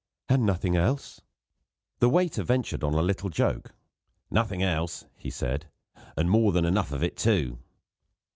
[0.29, 1.21] "And nothing else?"
[1.99, 3.75] The waiter ventured on a little joke.
[4.31, 5.67] "Nothing else," he said
[6.17, 7.59] "and more than enough of it, too."